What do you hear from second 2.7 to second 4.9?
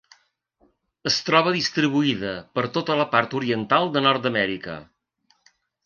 tota la part oriental de Nord-amèrica.